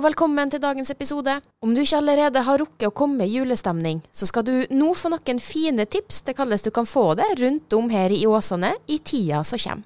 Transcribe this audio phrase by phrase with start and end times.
[0.00, 1.34] og velkommen til dagens episode.
[1.60, 5.10] Om du ikke allerede har rukket å komme i julestemning, så skal du nå få
[5.12, 8.96] noen fine tips til hvordan du kan få det rundt om her i Åsane i
[9.04, 9.84] tida som kommer.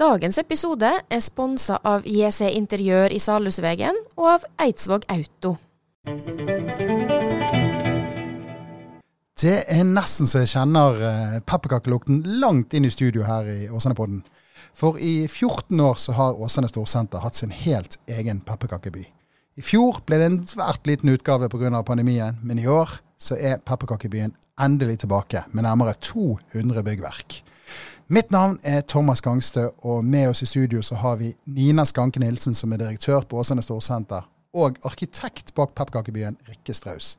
[0.00, 5.54] Dagens episode er sponsa av JC Interiør i Salhusvegen og av Eidsvåg Auto.
[9.40, 14.20] Det er nesten så jeg kjenner uh, pepperkakelukten langt inn i studio her i Åsane-podden.
[14.80, 19.02] For i 14 år så har Åsane Storsenter hatt sin helt egen pepperkakeby.
[19.60, 21.82] I fjor ble det en svært liten utgave pga.
[21.84, 22.88] pandemien, men i år
[23.20, 27.42] så er pepperkakebyen endelig tilbake med nærmere 200 byggverk.
[28.08, 32.20] Mitt navn er Thomas Gangstø, og med oss i studio så har vi Nina Skanke
[32.20, 34.24] Nilsen, som er direktør på Åsane Storsenter,
[34.54, 37.18] og arkitekt bak pepperkakebyen, Rikke Straus.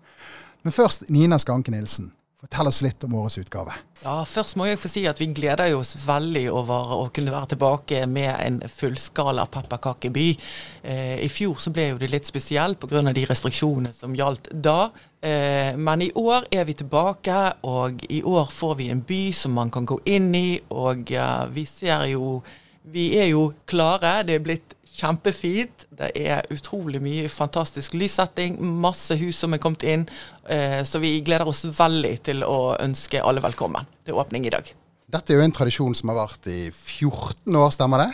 [0.64, 2.12] Men først Nina Skanke Nilsen.
[2.42, 3.74] Fortell oss litt om årets utgave.
[4.02, 7.52] Ja, Først må jeg få si at vi gleder oss veldig over å kunne være
[7.52, 10.26] tilbake med en fullskala pepperkakeby.
[10.82, 13.04] Eh, I fjor så ble jo det litt spesielt pga.
[13.14, 14.90] de restriksjonene som gjaldt da.
[15.22, 19.54] Eh, men i år er vi tilbake, og i år får vi en by som
[19.54, 20.60] man kan gå inn i.
[20.70, 22.42] Og eh, vi ser jo
[22.84, 24.24] Vi er jo klare.
[24.26, 25.86] Det er blitt kjempefint.
[25.90, 30.08] Det er utrolig mye fantastisk lyssetting, masse hus som er kommet inn.
[30.50, 34.74] Eh, så vi gleder oss veldig til å ønske alle velkommen til åpning i dag.
[35.12, 38.12] Dette er jo en tradisjon som har vært i 14 år, stemmer det?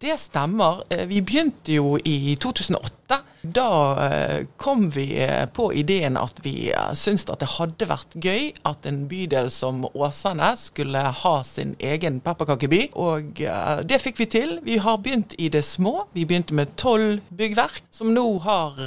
[0.00, 0.82] Det stemmer.
[0.88, 3.18] Eh, vi begynte jo i 2008.
[3.42, 3.72] Da
[4.06, 8.88] eh, kom vi eh, på ideen at vi syntes at det hadde vært gøy at
[8.88, 12.80] en bydel som Åsane skulle ha sin egen pepperkakeby.
[12.96, 13.44] Og
[13.84, 14.56] det fikk vi til.
[14.64, 16.06] Vi har begynt i det små.
[16.16, 18.80] Vi begynte med tolv byggverk, som nå har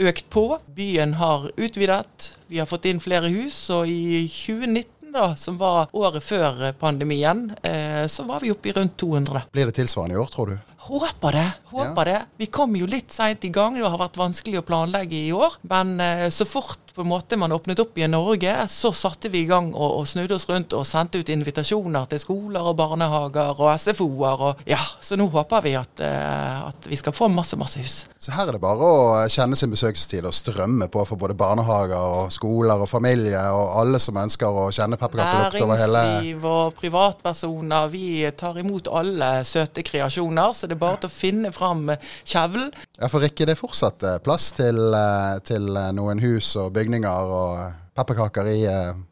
[0.00, 0.46] økt på.
[0.72, 2.32] Byen har utvidet.
[2.48, 7.48] Vi har fått inn flere hus, og i 2019 da, som var året før pandemien,
[7.62, 9.42] eh, så var vi oppe i rundt 200.
[9.52, 10.58] Blir det tilsvarende i år, tror du?
[10.78, 11.50] Håper det.
[11.64, 12.12] håper ja.
[12.12, 12.20] det.
[12.36, 13.76] Vi kom jo litt seint i gang.
[13.76, 15.58] Det har vært vanskelig å planlegge i år.
[15.68, 19.44] Men eh, så fort på en måte man åpnet opp igjen Norge, så satte vi
[19.44, 23.60] i gang og, og, snudde oss rundt og sendte ut invitasjoner til skoler og barnehager
[23.62, 24.42] og SFO-er.
[24.48, 28.00] Og, ja, så nå håper vi at, uh, at, vi skal få masse, masse hus.
[28.18, 32.18] Så her er det bare å kjenne sin besøkelsestid og strømme på for både barnehager
[32.18, 36.74] og skoler og familie og alle som ønsker å kjenne pepperkakelukt over hele Næringsliv og
[36.82, 37.92] privatpersoner.
[37.94, 38.08] Vi
[38.42, 41.90] tar imot alle søte kreasjoner, så det er bare til å finne fram
[42.22, 42.70] kjevlen.
[42.98, 47.34] Ja, for Rikke, det er fortsatt eh, plass til, eh, til noen hus og bygninger
[47.40, 47.66] og
[47.98, 48.60] pepperkaker i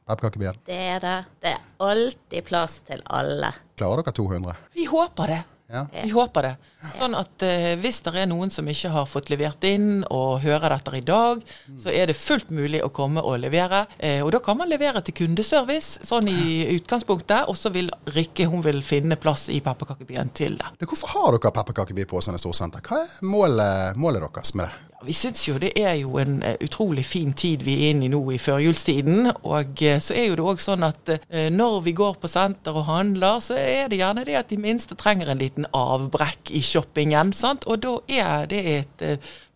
[0.06, 0.62] pepperkakebyen?
[0.68, 1.18] Det er det.
[1.42, 3.50] Det er alltid plass til alle.
[3.76, 4.56] Klarer dere 200?
[4.76, 5.42] Vi håper det.
[5.72, 5.82] Ja.
[5.90, 6.54] Vi håper det.
[6.96, 10.76] Sånn at eh, hvis det er noen som ikke har fått levert inn og hører
[10.76, 11.42] dette i dag,
[11.82, 13.84] så er det fullt mulig å komme og levere.
[13.98, 18.46] Eh, og da kan man levere til kundeservice sånn i utgangspunktet, og så vil Rikke
[18.50, 20.74] hun vil finne plass i pepperkakebyen til det.
[20.86, 22.84] Hvorfor har dere pepperkakeby på Åsane Storsenter?
[22.86, 24.86] Hva er målet, målet deres med det?
[25.04, 28.10] Vi syns jo det er jo en uh, utrolig fin tid vi er inne i
[28.10, 29.28] nå i førjulstiden.
[29.44, 32.76] Og uh, så er jo det òg sånn at uh, når vi går på senter
[32.76, 36.62] og handler, så er det gjerne det at de minste trenger en liten avbrekk i
[36.76, 37.32] shoppingen.
[37.32, 37.66] sant?
[37.66, 39.04] Og da er det et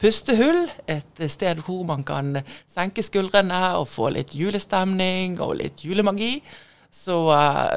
[0.00, 6.40] pustehull, et sted hvor man kan senke skuldrene og få litt julestemning og litt julemagi.
[6.90, 7.22] Så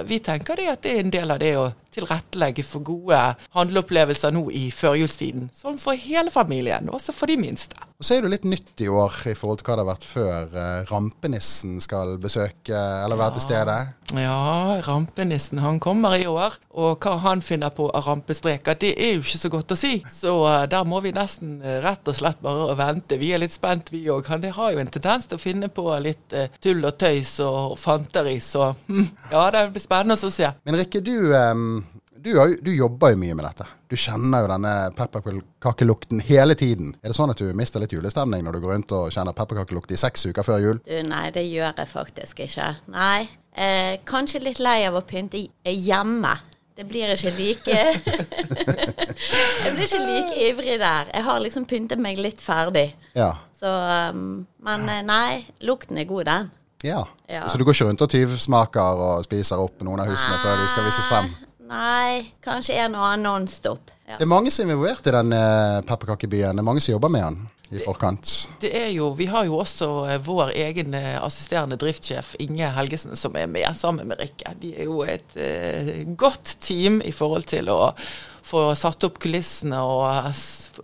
[0.10, 3.20] vi tenker det at det er en del av det å tilrettelegge for gode
[3.56, 5.50] handleopplevelser nå i førjulstiden.
[5.56, 7.80] Sånn for hele familien, også for de minste.
[8.04, 10.04] Og Så er det litt nytt i år i forhold til hva det har vært
[10.04, 10.56] før.
[10.60, 13.36] Eh, rampenissen skal besøke eller være ja.
[13.38, 13.76] til stede.
[14.20, 16.58] Ja, rampenissen han kommer i år.
[16.76, 19.94] Og hva han finner på av rampestreker, det er jo ikke så godt å si.
[20.12, 23.22] Så uh, der må vi nesten uh, rett og slett bare vente.
[23.22, 24.28] Vi er litt spent, vi òg.
[24.34, 28.36] Han har jo en tendens til å finne på litt tull og tøys og fanteri,
[28.44, 30.50] så hm, ja, det blir spennende å se.
[30.66, 31.83] Men Rikke, du um
[32.24, 33.68] du, har, du, jobber jo mye med dette.
[33.92, 36.94] Du kjenner jo denne pepperkakelukten hele tiden.
[37.04, 39.92] Er det sånn at du mister litt julestemning når du går rundt og kjenner pepperkakelukt
[39.92, 40.80] i seks uker før jul?
[40.88, 42.72] Du, nei, det gjør jeg faktisk ikke.
[42.94, 43.28] Nei.
[43.54, 46.34] Eh, kanskje litt lei av å pynte hjemme.
[46.74, 47.74] Det blir ikke like
[49.64, 51.12] Jeg blir ikke like ivrig der.
[51.14, 52.88] Jeg har liksom pyntet meg litt ferdig.
[53.14, 53.36] Ja.
[53.60, 56.52] Så, um, men eh, nei, lukten er god, den.
[56.84, 57.04] Ja.
[57.30, 57.46] ja.
[57.48, 60.42] Så du går ikke rundt og tyvsmaker og spiser opp noen av husene nei.
[60.44, 61.30] før de skal vises frem?
[61.74, 63.90] Nei, kanskje en og annen Nonstop.
[64.06, 64.20] Ja.
[64.20, 66.58] Det er mange som er involvert i den uh, pepperkakebyen.
[66.58, 67.40] Det er mange som jobber med den
[67.74, 68.34] i forkant.
[68.62, 73.18] Det er jo, Vi har jo også uh, vår egen uh, assisterende driftssjef Inge Helgesen
[73.18, 74.54] som er med sammen med Rikke.
[74.62, 77.96] De er jo et uh, godt team i forhold til å
[78.44, 80.34] få satt opp kulissene og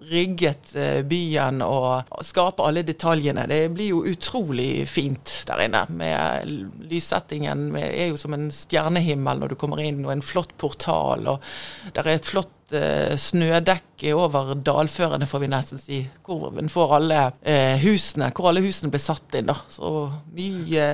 [0.10, 3.48] rigget eh, byen og skape alle detaljene.
[3.50, 5.84] Det blir jo utrolig fint der inne.
[5.92, 6.48] Med
[6.90, 11.28] lyssettingen det er jo som en stjernehimmel når du kommer inn, og en flott portal.
[11.34, 16.04] og Der er et flott eh, snødekke over dalførene, får vi nesten si.
[16.26, 19.52] Hvor alle eh, husene, hvor alle husene blir satt inn.
[19.52, 19.58] da.
[19.74, 20.88] Så mye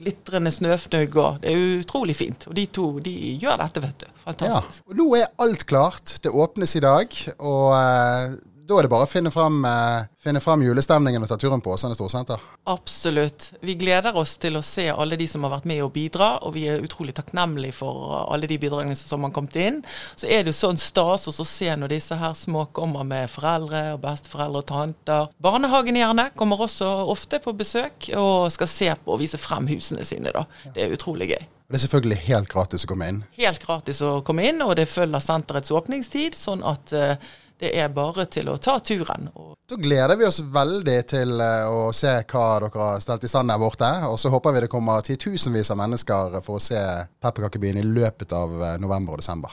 [0.00, 2.46] glitrende snøfnugg og Det er utrolig fint.
[2.50, 4.06] Og de to de gjør dette, vet du.
[4.24, 4.80] Fantastisk.
[4.82, 6.16] Ja, og nå er alt klart.
[6.24, 7.16] Det åpnes i dag.
[7.38, 8.38] Og eh,
[8.70, 11.72] da er det bare å finne fram, eh, finne fram julestemningen og ta turen på
[11.74, 12.38] Åsane Storsenter.
[12.70, 13.52] Absolutt.
[13.66, 16.54] Vi gleder oss til å se alle de som har vært med og bidra, og
[16.54, 19.82] vi er utrolig takknemlige for alle de bidragene som har kommet inn.
[20.14, 23.96] Så er det jo sånn stas å se når disse her små kommer med foreldre
[23.96, 25.28] og besteforeldre og tanter.
[25.42, 30.06] Barnehagen gjerne kommer også ofte på besøk og skal se på og vise frem husene
[30.06, 30.30] sine.
[30.30, 30.46] da.
[30.74, 31.42] Det er utrolig gøy.
[31.70, 33.20] Det er selvfølgelig helt gratis å komme inn.
[33.38, 37.90] Helt gratis å komme inn, og det følger senterets åpningstid, sånn at eh, det er
[37.92, 39.28] bare til å ta turen.
[39.36, 43.30] Og Da gleder vi oss veldig til eh, å se hva dere har stelt i
[43.30, 43.90] stand der borte.
[44.08, 46.80] Og så håper vi det kommer titusenvis av mennesker for å se
[47.22, 49.52] pepperkakebyen i løpet av eh, november og desember.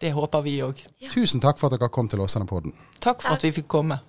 [0.00, 0.78] det håper vi òg.
[1.12, 2.72] Tusen takk for at dere kom til Åsane-podden.
[3.04, 4.00] Takk for at vi fikk komme.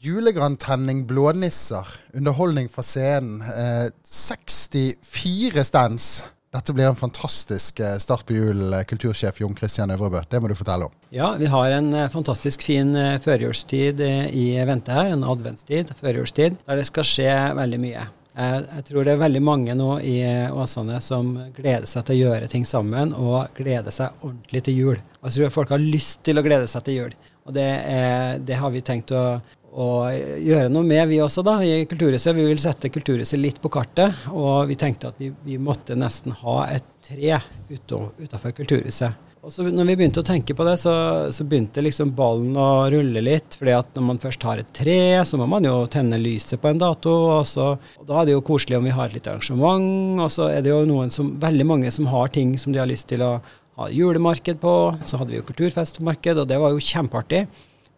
[0.00, 1.86] Julegrantenning, blånisser,
[2.16, 3.42] underholdning fra scenen.
[3.42, 6.24] Eh, 64 stands.
[6.50, 10.24] Dette blir en fantastisk eh, start på jul, eh, kultursjef Jon Christian Øvrebø.
[10.30, 10.94] Det må du fortelle om.
[11.14, 12.90] Ja, vi har en eh, fantastisk fin
[13.22, 18.02] førjulstid i vente her, en adventstid, førjulstid, der det skal skje veldig mye.
[18.40, 20.16] Jeg, tror det er veldig mange nå i
[20.50, 25.02] Åsane som gleder seg til å gjøre ting sammen, og gleder seg ordentlig til jul.
[25.20, 27.16] Jeg tror folk har lyst til å glede seg til jul.
[27.46, 29.24] Og det, er, det har vi tenkt å,
[29.70, 32.34] å gjøre noe med, vi også, da, i Kulturhuset.
[32.36, 36.34] Vi vil sette Kulturhuset litt på kartet, og vi tenkte at vi, vi måtte nesten
[36.42, 37.38] ha et tre
[37.70, 39.26] utafor Kulturhuset.
[39.40, 40.92] Og så når vi begynte å tenke på det, så,
[41.32, 43.56] så begynte liksom ballen å rulle litt.
[43.56, 46.68] fordi at når man først har et tre, så må man jo tenne lyset på
[46.68, 47.14] en dato.
[47.38, 50.20] Og, så, og da er det jo koselig om vi har et lite arrangement.
[50.26, 52.90] Og så er det jo noen som, veldig mange som har ting som de har
[52.90, 53.38] lyst til å
[53.80, 54.76] ha julemarked på.
[55.08, 57.46] Så hadde vi jo kulturfestmarked, og det var jo kjempeartig.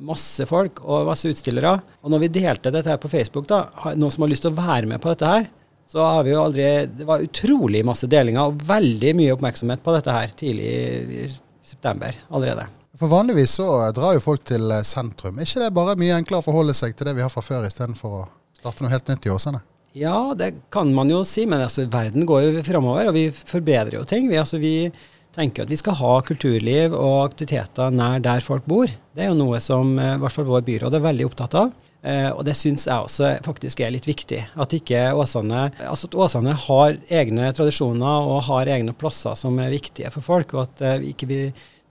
[0.03, 1.77] Masse folk og masse utstillere.
[2.03, 3.65] Og når vi delte dette her på Facebook, da,
[3.95, 5.49] noen som har lyst til å være med på dette her,
[5.93, 9.97] så har vi jo aldri Det var utrolig masse delinger og veldig mye oppmerksomhet på
[9.97, 11.27] dette her tidlig i
[11.67, 12.69] september allerede.
[12.99, 13.67] For vanligvis så
[13.97, 15.39] drar jo folk til eh, sentrum.
[15.39, 17.65] Er ikke det bare mye enklere å forholde seg til det vi har fra før,
[17.69, 18.25] istedenfor å
[18.59, 19.63] starte noe helt nytt i Åsane?
[19.97, 23.99] Ja, det kan man jo si, men altså, verden går jo framover, og vi forbedrer
[23.99, 24.29] jo ting.
[24.31, 24.89] Vi, altså, vi
[25.35, 28.91] tenker at vi skal ha kulturliv og aktiviteter nær der folk bor.
[29.13, 31.73] Det er jo noe som eh, i hvert fall vår byråd er veldig opptatt av.
[32.03, 34.41] Eh, og det syns jeg også faktisk er litt viktig.
[34.61, 39.73] At ikke Åsane altså at Åsane har egne tradisjoner og har egne plasser som er
[39.75, 41.41] viktige for folk, og at eh, vi ikke vi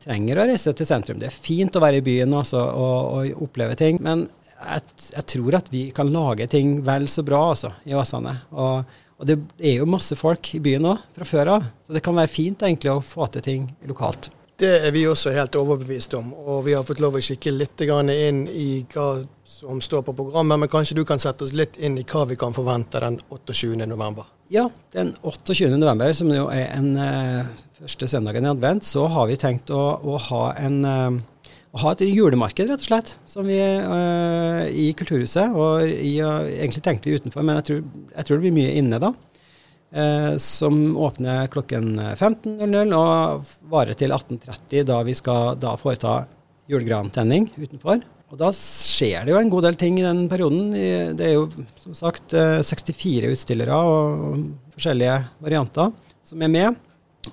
[0.02, 1.20] trenger å reise til sentrum.
[1.22, 4.26] Det er fint å være i byen også, og, og oppleve ting, men
[4.62, 4.84] jeg,
[5.14, 8.36] jeg tror at vi kan lage ting vel så bra altså, i Åsane.
[8.52, 12.02] Og, og det er jo masse folk i byen òg fra før av, så det
[12.02, 14.32] kan være fint egentlig å få til ting lokalt.
[14.62, 17.82] Det er vi også helt overbevist om, og vi har fått lov å kikke litt
[17.82, 21.98] inn i hva som står på programmet, men kanskje du kan sette oss litt inn
[21.98, 23.88] i hva vi kan forvente den 28.
[23.90, 24.26] november.
[24.54, 25.70] Ja, den 28.
[25.82, 29.82] november, som jo er den eh, første søndagen i advent, så har vi tenkt å,
[29.98, 31.22] å ha en eh,
[31.72, 35.54] å ha et julemarked, rett og slett, som vi, eh, i Kulturhuset.
[35.56, 37.84] Og i, eh, egentlig tenkte vi utenfor, men jeg tror,
[38.16, 39.14] jeg tror det blir mye inne da.
[39.94, 46.26] Eh, som åpner klokken 15.00 og varer til 18.30, da vi skal da foreta
[46.70, 48.02] julegrantenning utenfor.
[48.32, 50.72] Og da skjer det jo en god del ting i den perioden.
[50.72, 55.92] Det er jo som sagt eh, 64 utstillere og forskjellige varianter
[56.24, 56.80] som er med.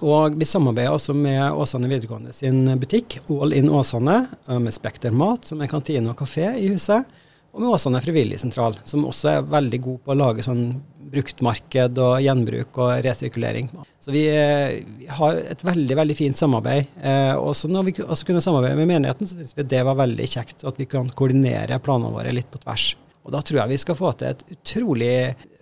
[0.05, 5.49] Og vi samarbeider også med Åsane videregående sin butikk, All in Åsane, med Spekter Mat,
[5.49, 7.09] som er kantine og kafé i huset.
[7.57, 10.67] Og med Åsane frivilligsentral, som også er veldig god på å lage sånn
[11.09, 13.71] bruktmarked og gjenbruk og resirkulering.
[13.99, 16.87] Så vi, eh, vi har et veldig veldig fint samarbeid.
[17.03, 20.29] Eh, også når vi også kunne samarbeide med menigheten, så syns vi det var veldig
[20.29, 22.95] kjekt at vi kan koordinere planene våre litt på tvers.
[23.29, 25.15] Og da tror jeg vi skal få til et utrolig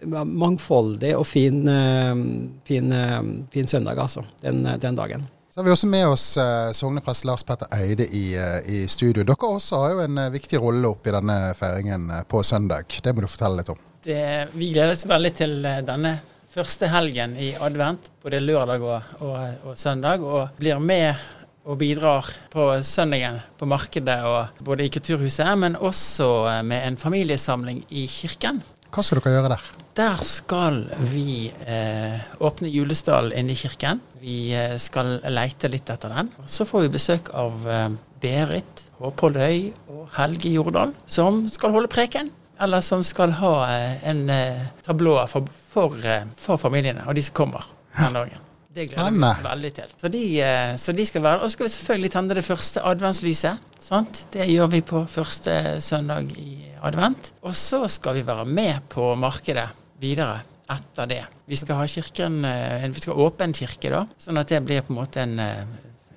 [0.06, 2.12] mangfoldig og fin, eh,
[2.64, 5.26] fin, eh, fin søndag, altså, den, den dagen.
[5.50, 9.25] Så har vi også med oss eh, sogneprest Lars Petter Eide i, eh, i studio.
[9.25, 12.92] Dere også har jo en eh, viktig rolle oppi denne feiringen eh, på søndag.
[13.02, 13.78] Det må du fortelle litt om.
[14.04, 14.18] Det,
[14.52, 16.12] vi gleder oss veldig til eh, denne
[16.52, 21.25] første helgen i advent, både lørdag og, og, og søndag, og blir med
[21.66, 26.99] og bidrar på søndagen på markedet, og både i Kulturhuset, men også eh, med en
[27.00, 28.62] familiesamling i kirken.
[28.94, 29.64] Hva skal dere gjøre der?
[29.99, 30.78] Der skal
[31.11, 34.00] vi eh, åpne julestallen inne i kirken.
[34.23, 36.30] Vi eh, skal leite litt etter den.
[36.46, 37.90] Så får vi besøk av eh,
[38.23, 42.30] Berit Håpåløy og Helge Jordal, som skal holde preken.
[42.62, 44.23] Eller som skal ha eh, en
[44.87, 45.99] tablå for, for,
[46.40, 47.68] for familiene og de som kommer
[47.99, 48.46] den dagen.
[48.76, 49.92] Det gleder vi oss veldig til.
[50.02, 52.83] Så de, eh, så de skal være Og så skal vi selvfølgelig tenne det første
[52.85, 53.62] adventslyset.
[53.80, 54.26] Sant?
[54.33, 57.33] Det gjør vi på første søndag i advent.
[57.42, 61.23] Og så skal vi være med på markedet videre etter det.
[61.47, 64.85] Vi skal ha kirken eh, Vi skal ha åpen kirke, da, sånn at det blir
[64.85, 65.66] på en måte en eh,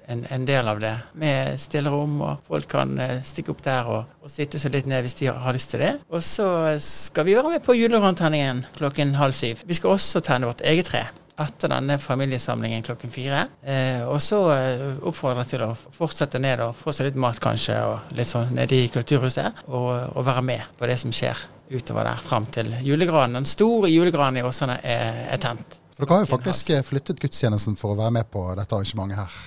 [0.09, 4.31] en, en del av det, med stillerom, og folk kan stikke opp der og, og
[4.33, 5.91] sitte seg litt ned hvis de har, har lyst til det.
[6.09, 6.47] Og så
[6.81, 9.61] skal vi være med på julerantenningen klokken halv syv.
[9.69, 11.03] Vi skal også tenne vårt eget tre
[11.39, 13.45] etter denne familiesamlingen klokken fire.
[13.63, 17.39] Eh, og så eh, oppfordrer jeg til å fortsette ned og få seg litt mat
[17.43, 21.45] kanskje, og litt sånn nede i Kulturhuset, og, og være med på det som skjer
[21.69, 23.39] utover der fram til julegranen.
[23.41, 25.79] Den store julegranen i Åsane er, er tent.
[25.95, 29.39] For dere har jo faktisk flyttet gudstjenesten for å være med på dette arrangementet her.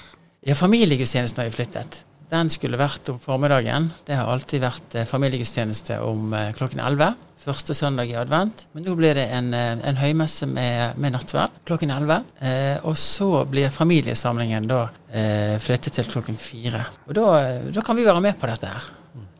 [0.42, 2.02] Ja, familiegudstjenesten har vi flyttet.
[2.32, 3.90] Den skulle vært om formiddagen.
[4.08, 7.10] Det har alltid vært eh, familiegudstjeneste om eh, klokken 11.
[7.42, 8.64] Første søndag i advent.
[8.72, 12.24] Men nå blir det en, eh, en høymesse med, med nattverd klokken 11.
[12.40, 16.82] Eh, og så blir familiesamlingen da eh, flyttet til klokken 4.
[17.10, 17.28] Og da,
[17.68, 18.88] da kan vi være med på dette her.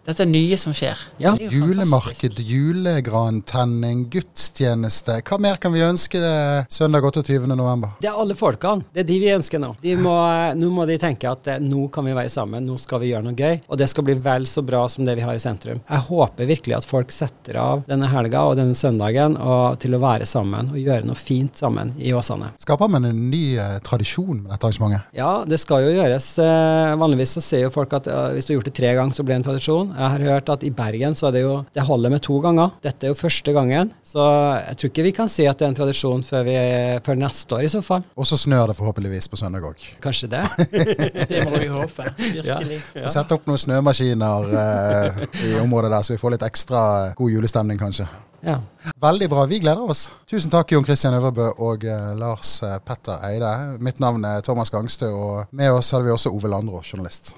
[0.02, 0.98] Dette er nye som skjer.
[1.22, 1.30] Ja.
[1.38, 5.20] Julemarked, julegrantenning, gudstjeneste.
[5.22, 6.18] Hva mer kan vi ønske
[6.66, 7.38] søndag 28.
[7.46, 7.92] november?
[8.02, 8.82] Det er alle folkene.
[8.90, 9.76] Det er de vi ønsker nå.
[9.78, 10.16] De må,
[10.58, 13.28] nå må de tenke at eh, nå kan vi være sammen, nå skal vi gjøre
[13.28, 13.60] noe gøy.
[13.70, 15.78] Og det skal bli vel så bra som det vi har i sentrum.
[15.86, 20.02] Jeg håper virkelig at folk setter av denne helga og denne søndagen og, til å
[20.02, 22.50] være sammen og gjøre noe fint sammen i Åsane.
[22.62, 25.14] Skaper man en ny eh, tradisjon med dette arrangementet?
[25.14, 26.32] Ja, det skal jo gjøres.
[26.42, 29.14] Eh, vanligvis så ser jo folk at eh, hvis du har gjort det tre ganger,
[29.14, 29.91] så blir det en tradisjon.
[29.92, 32.72] Jeg har hørt at i Bergen så er det jo Det holder med to ganger.
[32.84, 33.92] Dette er jo første gangen.
[34.06, 36.56] Så jeg tror ikke vi kan si at det er en tradisjon før, vi,
[37.04, 38.06] før neste år i så fall.
[38.16, 39.86] Og så snør det forhåpentligvis på søndag òg.
[40.02, 40.42] Kanskje det.
[41.32, 42.08] Det må vi håpe.
[42.18, 42.80] Virkelig.
[42.94, 43.04] Ja.
[43.04, 43.12] ja.
[43.12, 46.82] Sett opp noen snømaskiner eh, i området der, så vi får litt ekstra
[47.18, 48.08] god julestemning, kanskje.
[48.42, 48.58] Ja.
[49.00, 49.46] Veldig bra.
[49.46, 50.10] Vi gleder oss.
[50.30, 53.52] Tusen takk, Jon Christian Øvrebø og eh, Lars eh, Petter Eide.
[53.80, 57.36] Mitt navn er Thomas Gangstø, og med oss hadde vi også Ove Landro, journalist.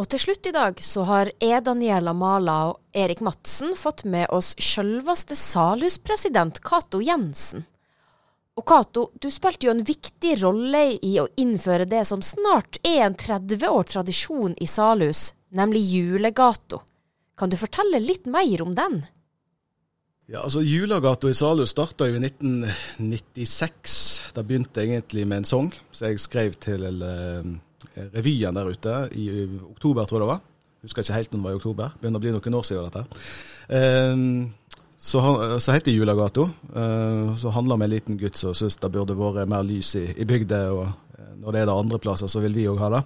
[0.00, 4.30] Og til slutt i dag så har jeg, Daniela Mala og Erik Madsen fått med
[4.32, 7.66] oss sjølveste Salhus-president Cato Jensen.
[8.56, 13.04] Og Cato, du spilte jo en viktig rolle i å innføre det som snart er
[13.04, 16.80] en 30 år tradisjon i Salhus, nemlig julegato.
[17.36, 19.02] Kan du fortelle litt mer om den?
[20.30, 23.96] Ja, altså Julegata i Salhus starta jo i 1996.
[24.32, 27.56] Da begynte jeg egentlig med en sang som jeg skrev til eh,
[28.14, 29.26] revyen der ute i
[29.70, 30.46] oktober, tror jeg det var.
[30.84, 31.92] Husker ikke helt når det var i oktober.
[32.00, 33.20] Begynner å bli noen år siden dette.
[33.76, 34.24] Eh,
[35.00, 35.20] så,
[35.58, 35.96] så heter det
[36.76, 39.94] Eh, så handler det om en liten gutt som syns det burde vært mer lys
[39.96, 40.60] i, i bygda.
[40.72, 43.02] Og eh, når det er det andre plasser, så vil vi òg ha det.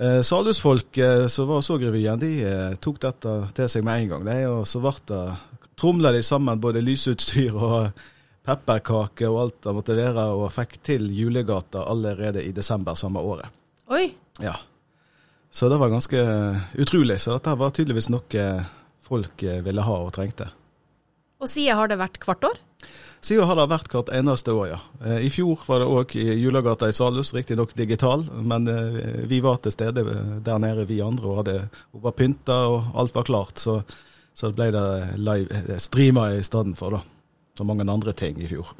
[0.00, 4.14] Eh, Salhusfolk eh, som var så revyen, de eh, tok dette til seg med en
[4.14, 4.24] gang.
[4.26, 5.24] De, og så ble det
[5.80, 8.02] tromla de sammen både lysutstyr og
[8.46, 13.59] pepperkake og alt det måtte være, og fikk til Julegata allerede i desember samme året.
[13.90, 14.12] Oi!
[14.40, 14.54] Ja.
[15.50, 16.20] Så det var ganske
[16.78, 17.18] utrolig.
[17.20, 18.46] Så dette var tydeligvis noe
[19.02, 20.46] folk eh, ville ha og trengte.
[21.40, 22.60] Og siden har det vært hvert år?
[23.20, 24.78] Siden har det vært hvert eneste år, ja.
[25.04, 29.42] Eh, I fjor var det òg i Julegata i Salhus, riktignok digital, men eh, vi
[29.44, 30.04] var til stede
[30.44, 31.56] der nede, vi andre, og hadde,
[31.92, 33.60] hun var pynta og alt var klart.
[33.60, 33.80] Så,
[34.32, 34.86] så ble det
[35.20, 37.02] live, eh, streama i stedet for, da.
[37.58, 38.72] Så mange andre ting i fjor.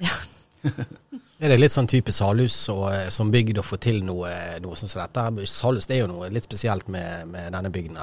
[1.42, 4.30] Er det litt sånn type Salhus eh, som bygd å få til noe,
[4.62, 5.46] noe sånn som dette?
[5.50, 7.98] Salhus det er jo noe litt spesielt med, med denne bygden.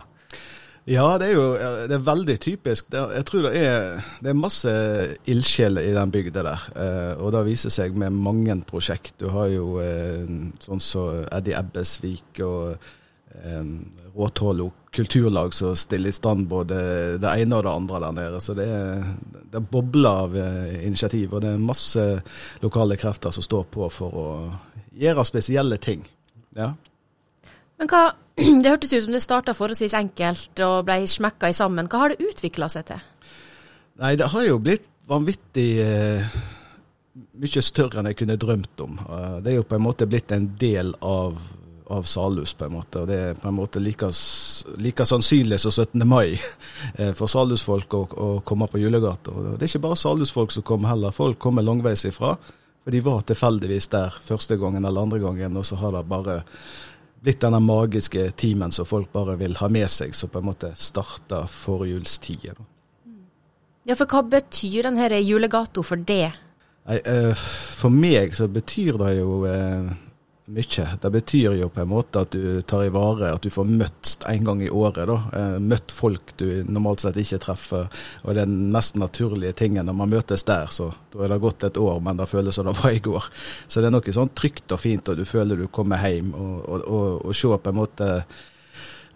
[0.90, 1.44] Ja, det er jo
[1.88, 2.88] det er veldig typisk.
[2.90, 4.72] Jeg tror det er, det er masse
[5.30, 6.64] ildsjeler i den bygda der.
[6.74, 9.14] Eh, og det viser seg med mange prosjekt.
[9.22, 10.26] Du har jo eh,
[10.64, 13.74] sånn som Eddie Ebbesvik og eh,
[14.18, 16.77] Råtålo kulturlag som stiller i stand både
[17.21, 18.41] det ene og det andre der nede.
[18.43, 19.05] Så det, er,
[19.53, 22.05] det bobler av eh, initiativ, og det er masse
[22.63, 24.29] lokale krefter som står på for å
[25.00, 26.03] gjøre spesielle ting.
[26.57, 26.74] Ja.
[27.79, 28.10] Men hva,
[28.62, 31.89] Det hørtes ut som det starta forholdsvis enkelt og ble smekka i sammen.
[31.91, 33.01] Hva har det utvikla seg til?
[34.01, 36.38] Nei, det har jo blitt vanvittig eh,
[37.41, 39.00] mye større enn jeg kunne drømt om.
[39.03, 41.38] Eh, det er jo på en måte blitt en del av,
[41.91, 43.01] av Salhus, på en måte.
[43.03, 44.10] Og det er på en måte like,
[44.81, 46.05] like sannsynlig som 17.
[46.07, 46.33] mai
[46.95, 49.33] eh, for Salhusfolk å, å komme på julegata.
[49.33, 52.36] Og det er ikke bare Salhusfolk som kommer heller, folk kommer langveis ifra.
[52.81, 56.41] For de var tilfeldigvis der første gangen eller andre gangen, og så har det bare
[57.21, 60.71] blitt denne magiske timen som folk bare vil ha med seg, som på en måte
[60.79, 62.55] starta forjulstida.
[62.57, 62.65] da.
[63.89, 66.31] Ja, for hva betyr denne julegata for det?
[66.89, 67.33] Nei, eh,
[67.77, 69.91] For meg så betyr det jo eh,
[70.55, 70.86] mye.
[71.01, 74.13] Det betyr jo på en måte at du tar i vare, at du får møtt
[74.29, 75.08] en gang i året.
[75.10, 75.17] da.
[75.38, 77.89] Eh, Møtt folk du normalt sett ikke treffer.
[78.24, 80.67] Og det er den mest naturlige tingen når man møtes der.
[80.74, 83.27] Så da er det gått et år, men det føles som det var i går.
[83.67, 86.34] Så det er noe sånn trygt og fint, og du føler du kommer hjem.
[86.36, 88.12] Og, og, og, og se på en måte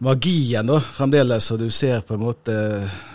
[0.04, 2.56] magien da, fremdeles, og du ser på en måte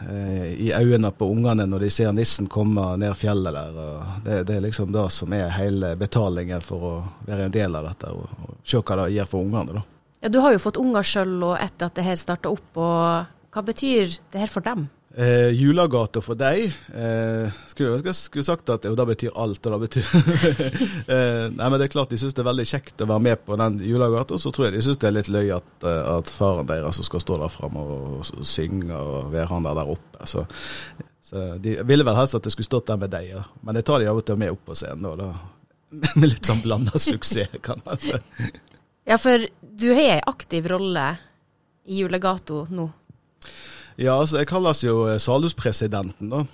[0.08, 3.80] eh, i øynene på ungene når de ser nissen komme ned fjellet der.
[4.25, 6.94] det, det er liksom det som er hele betalingen for å
[7.26, 9.80] være en del av dette, og, og se hva det gir for ungene.
[9.80, 9.84] da.
[10.20, 13.66] Ja, Du har jo fått unger sjøl etter at det her starta opp, og hva
[13.66, 14.88] betyr det her for dem?
[15.10, 19.64] Eh, julegata for deg eh, Skulle jeg skulle sagt at jo, det betyr alt.
[19.66, 20.06] og det betyr
[21.16, 23.42] eh, Nei, men det er klart De syns det er veldig kjekt å være med
[23.42, 24.38] på den julegata.
[24.38, 27.24] Så tror jeg de syns det er litt løy at, eh, at faren deres skal
[27.24, 30.28] stå der framme og, og synge og være han der der oppe.
[30.30, 30.44] Så,
[31.26, 33.42] så De ville vel helst at det skulle stått der med deg, ja.
[33.66, 35.08] men jeg tar de av og til med opp på scenen.
[35.08, 35.32] Da, da.
[36.22, 38.14] Med litt sånn blanda suksess, kan man si.
[39.10, 41.08] Ja, for du har ei aktiv rolle
[41.90, 42.86] i julegata nå.
[44.00, 46.47] Ja, altså jeg kalles jo eh, Salhuspresidenten, da.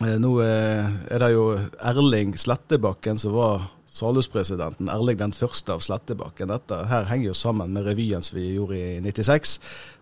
[0.00, 1.42] Eh, Nå eh, er det jo
[1.76, 4.88] Erling Slettebakken som var Salhuspresidenten.
[4.88, 6.48] Erling den første av Slettebakken.
[6.48, 9.58] Dette her henger jo sammen med revyen som vi gjorde i 96.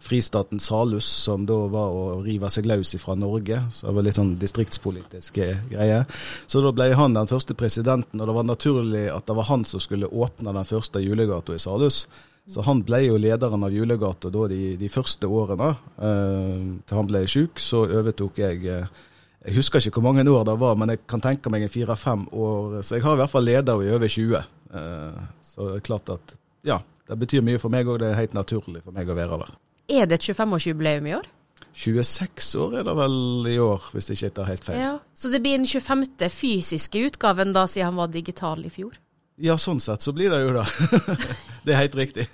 [0.06, 3.58] Fristaten Salhus, som da var å rive seg løs fra Norge.
[3.74, 6.06] Så det var litt sånn distriktspolitiske greier.
[6.46, 9.66] Så da ble han den første presidenten, og det var naturlig at det var han
[9.66, 12.04] som skulle åpne den første julegata i Salhus.
[12.50, 15.68] Så han ble jo lederen av Julegata da de, de første årene.
[16.02, 19.02] Eh, til han ble syk, så overtok jeg eh,
[19.42, 22.28] Jeg husker ikke hvor mange år det var, men jeg kan tenke meg en fire-fem
[22.30, 22.80] år.
[22.82, 24.36] Så jeg har i hvert fall leder i over 20.
[24.38, 26.34] Eh, så det er klart at
[26.66, 26.78] ja,
[27.10, 28.00] det betyr mye for meg òg.
[28.02, 29.54] Det er helt naturlig for meg å være der.
[29.92, 31.30] Er det et 25-årsjubileum i år?
[31.72, 34.78] 26 år er det vel i år, hvis jeg ikke tar helt feil.
[34.80, 34.92] Ja.
[35.16, 36.28] Så det blir den 25.
[36.30, 38.98] fysiske utgaven da, siden han var digital i fjor?
[39.42, 40.66] Ja, sånn sett så blir det jo det.
[41.66, 42.28] det er helt riktig.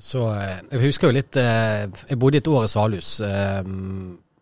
[0.00, 3.18] Så eh, Jeg husker jo litt eh, Jeg bodde et år i Salhus.
[3.24, 3.60] eh,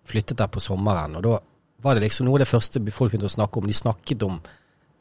[0.06, 1.16] Flyttet der på sommeren.
[1.18, 1.40] Og da
[1.82, 3.66] var det liksom noe av det første folk begynte å snakke om.
[3.66, 4.38] De snakket om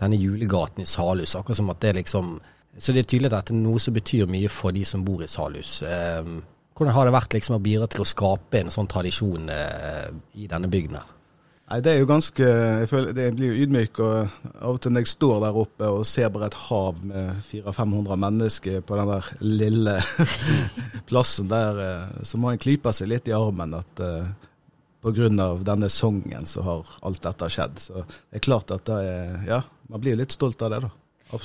[0.01, 1.35] denne julegaten i Salhus.
[1.37, 2.39] Akkurat som at det liksom
[2.75, 5.21] Så det er tydelig at det er noe som betyr mye for de som bor
[5.23, 5.77] i Salhus.
[5.79, 9.47] Hvordan har det vært liksom å bidra til å skape en sånn tradisjon
[10.35, 11.14] i denne bygden her?
[11.65, 13.99] Nei, Det er jo ganske Jeg føler det blir jo ydmyk.
[13.99, 17.41] og Av og til når jeg står der oppe og ser bare et hav med
[17.49, 19.95] 400-500 mennesker på den der lille
[21.09, 24.27] plassen der, eh, så må en klype seg litt i armen at uh,
[25.01, 25.29] pga.
[25.65, 27.79] denne sangen så har alt dette skjedd.
[27.81, 30.93] Så det er klart at det er Ja, man blir litt stolt av det, da.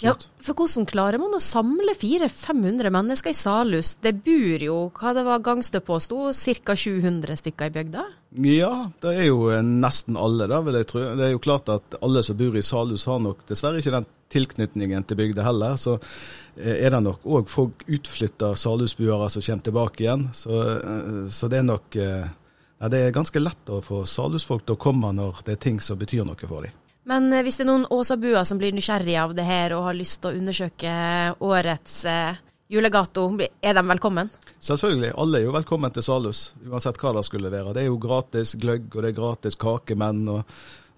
[0.04, 0.12] Ja,
[0.44, 3.94] for hvordan klarer man å samle 400-500 mennesker i Salhus?
[4.04, 6.26] Det bor jo, hva det var Gangstø påsto,
[6.66, 6.76] ca.
[6.76, 8.04] 700 stykker i bygda?
[8.44, 11.04] Ja, det er jo eh, nesten alle, da, vil jeg tro.
[11.16, 14.08] Det er jo klart at alle som bor i Salhus har nok dessverre ikke den
[14.30, 15.80] tilknytningen til bygda heller.
[15.80, 20.28] Så eh, er det nok òg folk utflytta salhusbuere som kommer tilbake igjen.
[20.36, 24.76] Så, eh, så det er nok ja, Det er ganske lett å få salhusfolk til
[24.76, 26.76] å komme når det er ting som betyr noe for dem.
[27.08, 29.98] Men eh, hvis det er noen Åsabuer som blir nysgjerrige av det her og har
[29.98, 30.94] lyst til å undersøke
[31.40, 34.30] årets eh, julegato, er de velkommen?
[34.60, 37.74] Selvfølgelig, alle er jo velkommen til Salhus, uansett hva det skulle være.
[37.74, 40.22] Det er jo gratis gløgg, og det er gratis kakemenn.
[40.28, 40.42] og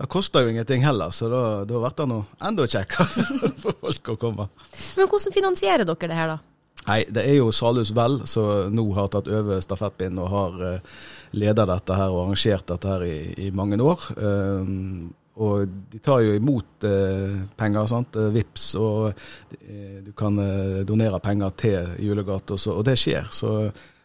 [0.00, 3.26] Det koster jo ingenting heller, så da, da blir det noe enda kjekkere
[3.62, 4.48] for folk å komme.
[4.98, 6.40] Men hvordan finansierer dere det her, da?
[6.82, 11.02] Nei, det er jo Salhus Vel som nå har tatt over stafettpinnen og har eh,
[11.38, 14.08] ledet dette her og arrangert dette her i, i mange år.
[14.18, 18.16] Um, og de tar jo imot eh, penger, sant?
[18.20, 19.08] eh, VIPS, og
[19.62, 23.30] eh, du kan eh, donere penger til Julegata, og, og det skjer.
[23.32, 23.54] Så,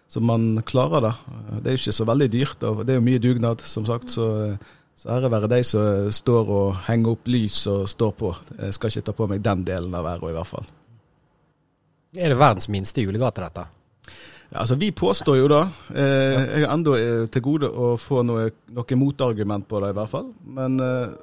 [0.07, 1.13] så man klarer det.
[1.59, 4.13] Det er jo ikke så veldig dyrt, og det er jo mye dugnad, som sagt.
[4.15, 4.27] Så,
[4.95, 8.31] så ære være de som står og henger opp lys og står på.
[8.61, 10.71] Jeg skal ikke ta på meg den delen av æra, i hvert fall.
[12.17, 13.67] Er det verdens minste julegate, dette?
[14.49, 15.63] Ja, altså Vi påstår jo det.
[15.95, 19.97] Eh, jeg har ennå eh, til gode å få noe, noe motargument på det, i
[19.97, 20.29] hvert fall.
[20.57, 21.17] Men eh,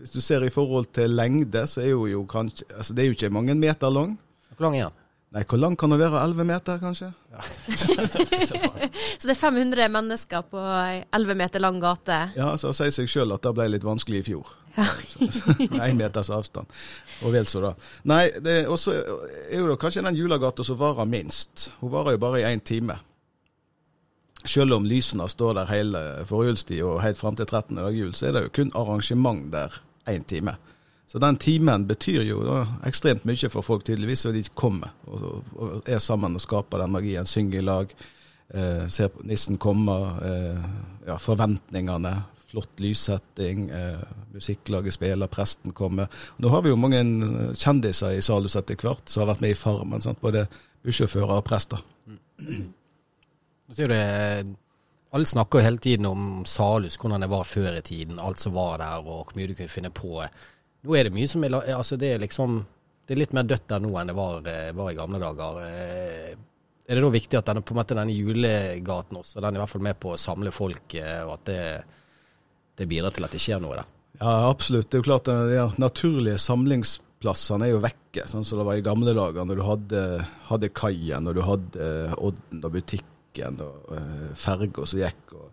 [0.00, 3.10] hvis du ser i forhold til lengde, så er jo, jo kanskje altså Det er
[3.10, 4.16] jo ikke mange meter lang.
[4.54, 4.96] Hvor lang er den?
[5.30, 6.24] Nei, hvor lang kan det være?
[6.26, 7.12] 11 meter, kanskje?
[9.20, 12.16] Så det er 500 mennesker på ei 11 meter lang gate.
[12.34, 14.50] Ja, så sier seg sjøl at det ble litt vanskelig i fjor.
[14.76, 16.66] Én meters avstand.
[17.24, 17.74] Og vel så da.
[18.08, 21.70] Nei, det er også er jo kanskje den julegata som varer minst.
[21.80, 22.98] Hun varer jo bare i én time.
[24.44, 27.76] Selv om lysene står der hele forjulstida og helt fram til 13.
[27.76, 29.74] dag jul, så er det jo kun arrangement der
[30.08, 30.56] én time.
[31.10, 35.40] Så den timen betyr jo da, ekstremt mye for folk, tydeligvis, og de kommer og,
[35.58, 37.26] og er sammen og skaper den magien.
[37.26, 37.94] Synger i lag,
[38.54, 40.68] eh, ser nissen komme, eh,
[41.08, 42.14] ja, forventningene.
[42.50, 44.00] Flott lyssetting, eh,
[44.34, 46.08] musikklaget spiller, presten kommer.
[46.42, 49.54] Nå har vi jo mange eh, kjendiser i Salhus etter hvert som har vært med
[49.54, 50.02] i Farmen.
[50.02, 50.18] Sant?
[50.22, 50.48] Både
[50.82, 51.82] bussjåfører og prester.
[52.40, 54.56] Nå ser du det,
[55.12, 58.18] Alle snakker jo hele tiden om Salhus, hvordan det var før i tiden.
[58.22, 60.20] Alt som var der, og hvor mye du kunne finne på.
[60.82, 62.60] Nå er det mye som er altså det er liksom
[63.06, 65.56] Det er litt mer dødt der nå enn det var, eh, var i gamle dager.
[65.66, 66.36] Eh,
[66.86, 69.62] Er det da viktig at denne, på en måte denne julegaten også, den er i
[69.62, 71.84] hvert fall med på å samle folk, eh, og at det,
[72.80, 73.88] det bidrar til at det skjer noe der?
[74.20, 74.90] Ja, absolutt.
[74.90, 78.80] Det er jo klart at de naturlige samlingsplassene er jo vekke, sånn som det var
[78.80, 80.02] i gamle dager, når du hadde,
[80.50, 85.36] hadde kaien, og du hadde eh, Odden og butikken og uh, ferga som gikk.
[85.38, 85.46] og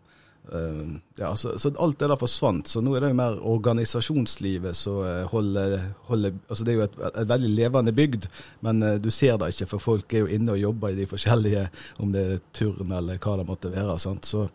[0.58, 2.68] eh, ja, så, så alt det der forsvant.
[2.68, 5.78] Så nå er det jo mer organisasjonslivet som eh, holder,
[6.10, 8.28] holder altså Det er jo et, et veldig levende bygd,
[8.68, 11.08] men eh, du ser det ikke, for folk er jo inne og jobber i de
[11.08, 11.68] forskjellige,
[12.04, 14.00] om det er turn eller hva det måtte være.
[14.02, 14.28] sant?
[14.28, 14.48] Så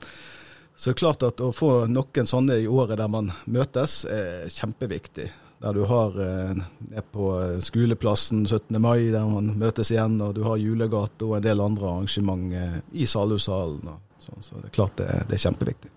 [0.82, 4.50] så det er klart at å få noen sånne i året der man møtes, er
[4.50, 5.28] kjempeviktig.
[5.62, 7.28] Der du har er på
[7.62, 8.80] skoleplassen 17.
[8.82, 12.80] mai, der man møtes igjen, og du har julegate og en del andre arrangement eh,
[12.98, 13.94] i Salhushallen.
[14.18, 15.92] sånn, Så det er klart det, det er kjempeviktig.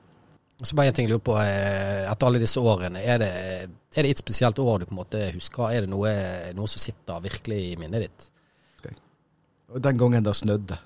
[0.61, 3.33] Så bare en ting jeg lurer på, eh, etter alle disse årene, er det,
[3.97, 5.65] er det et spesielt år du på en måte husker?
[5.73, 6.13] Er det noe,
[6.53, 8.29] noe som sitter virkelig i minnet ditt?
[9.73, 10.77] Og den gangen det snødde.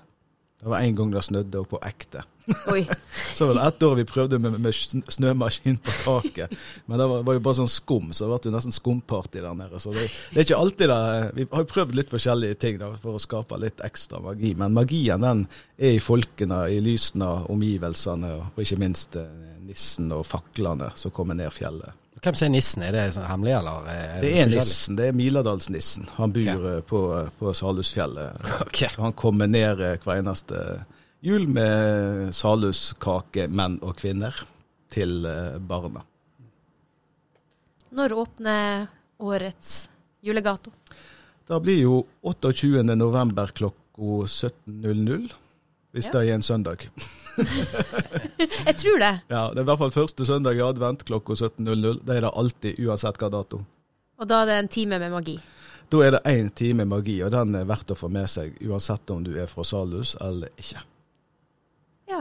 [0.60, 2.20] Det var en gang det snødde, og på ekte.
[2.68, 2.82] Oi.
[3.36, 4.74] Så var det ett år vi prøvde med, med
[5.08, 6.52] snømaskin på taket.
[6.86, 9.56] Men det var, var jo bare sånn skum, så det ble jo nesten skumparty der
[9.56, 9.80] nede.
[9.80, 11.00] Så det, det er ikke alltid det
[11.38, 14.52] Vi har jo prøvd litt forskjellige ting da, for å skape litt ekstra magi.
[14.58, 15.46] Men magien den
[15.78, 19.32] er i folkene, i lysene, omgivelsene, og ikke minst eh,
[19.64, 21.99] nissen og faklene som kommer ned fjellet.
[22.20, 22.82] Hvem som er nissen?
[22.84, 23.84] Er det sånn hemmelig, eller?
[23.86, 24.56] Det er forskjellig?
[24.60, 26.08] nissen, det er Miladalsnissen.
[26.18, 26.64] Han bor Ok.
[26.74, 27.00] eh, på,
[27.40, 28.42] på Salhusfjellet.
[28.66, 28.88] Okay.
[29.00, 30.60] Han kommer ned eh, hver eneste
[31.24, 34.36] jul med salhuskake, menn og kvinner,
[34.92, 36.02] til eh, barna.
[37.96, 38.86] Når åpner
[39.18, 39.88] årets
[40.22, 40.70] julegato?
[41.50, 42.84] Det blir jo 28.
[42.94, 45.32] november klokka 17.00,
[45.94, 46.12] hvis Ja.
[46.18, 46.86] det er en søndag.
[48.66, 49.12] Jeg tror det.
[49.30, 52.00] Ja, Det er i hvert fall første søndag i advent klokka 17.00.
[52.04, 53.62] Det er det alltid, uansett hva dato.
[54.20, 55.38] Og da er det en time med magi.
[55.90, 59.10] Da er det én time magi, og den er verdt å få med seg, uansett
[59.10, 60.82] om du er fra Salhus eller ikke.
[62.10, 62.20] Ja,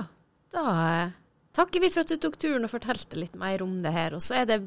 [0.56, 0.64] da
[1.04, 1.12] eh,
[1.54, 4.16] takker vi for at du tok turen og fortalte litt mer om det her.
[4.18, 4.60] Og så er det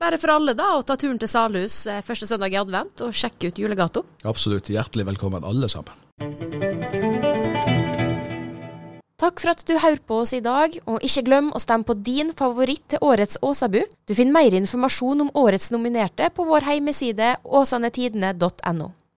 [0.00, 3.12] bare for alle da å ta turen til Salhus eh, første søndag i advent og
[3.12, 4.06] sjekke ut julegato.
[4.24, 7.01] Absolutt hjertelig velkommen, alle sammen.
[9.22, 11.94] Takk for at du hører på oss i dag, og ikke glem å stemme på
[11.94, 13.78] din favoritt til årets Åsabu.
[14.10, 18.88] Du finner mer informasjon om årets nominerte på vår hjemmeside åsanetidene.no.